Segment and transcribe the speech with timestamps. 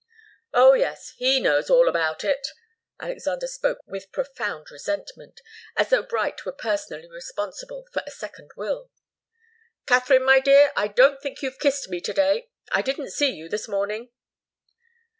[0.51, 2.47] "Oh, yes; he knows all about it."
[2.99, 5.41] Alexander spoke with profound resentment,
[5.75, 8.89] as though Bright were personally responsible for the second will.
[9.85, 12.49] "Katharine, my dear, I don't think you've kissed me to day.
[12.71, 14.09] I didn't see you this morning."